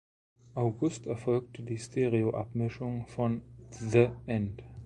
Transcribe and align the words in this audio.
August 0.55 1.05
erfolgte 1.05 1.61
die 1.61 1.77
Stereoabmischung 1.77 3.05
von 3.05 3.43
"The 3.69 4.09
End". 4.25 4.63